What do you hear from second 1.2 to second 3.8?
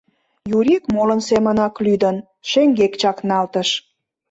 семынак лӱдын, шеҥгек чакналтыш.